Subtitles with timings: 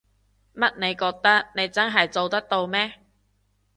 [0.55, 3.03] 乜你覺得你真係做到咩？